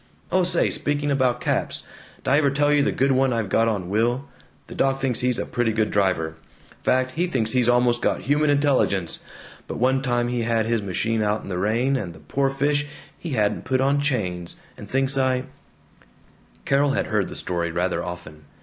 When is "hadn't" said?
13.33-13.63